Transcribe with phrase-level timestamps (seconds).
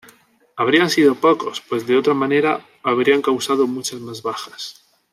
[0.55, 4.81] Habrían sido pocos pues de otra manera habrían causado muchas más bajas.